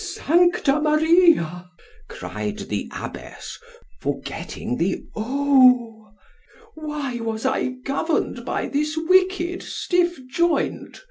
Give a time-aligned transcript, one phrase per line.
[0.03, 1.69] Sancta Maria!
[2.07, 3.59] cried the abbess
[3.99, 10.99] (forgetting the O!)—why was I govern'd by this wicked stiff joint?